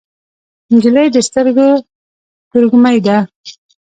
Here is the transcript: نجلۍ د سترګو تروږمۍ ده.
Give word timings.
نجلۍ 0.73 1.07
د 1.15 1.17
سترګو 1.27 1.69
تروږمۍ 2.49 2.97
ده. 3.05 3.17